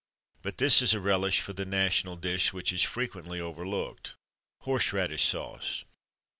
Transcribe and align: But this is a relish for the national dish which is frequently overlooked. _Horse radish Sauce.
But 0.41 0.57
this 0.57 0.81
is 0.81 0.95
a 0.95 0.99
relish 0.99 1.41
for 1.41 1.53
the 1.53 1.63
national 1.63 2.15
dish 2.15 2.51
which 2.53 2.73
is 2.73 2.81
frequently 2.81 3.39
overlooked. 3.39 4.15
_Horse 4.63 4.91
radish 4.93 5.25
Sauce. 5.25 5.83